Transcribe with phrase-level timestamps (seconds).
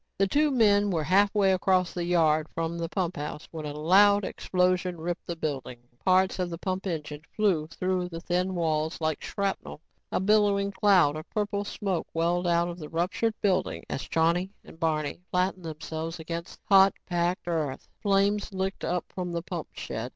[0.17, 4.97] The two men were halfway across the yard from the pumphouse when a loud explosion
[4.99, 5.77] ripped the building.
[6.03, 9.79] Parts of the pump engine flew through the thin walls like shrapnel.
[10.11, 14.79] A billowing cloud of purple smoke welled out of the ruptured building as Johnny and
[14.79, 17.87] Barney flattened themselves against the hot, packed earth.
[18.01, 20.09] Flames licked up from the pump shed.